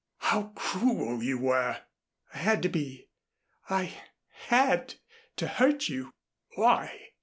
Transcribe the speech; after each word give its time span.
How 0.17 0.45
cruel 0.55 1.21
you 1.21 1.37
were!" 1.37 1.81
"I 2.33 2.37
had 2.39 2.63
to 2.63 2.69
be. 2.69 3.09
I 3.69 3.93
had 4.47 4.95
to 5.35 5.45
hurt 5.47 5.89
you." 5.89 6.09
"Why?" 6.55 7.09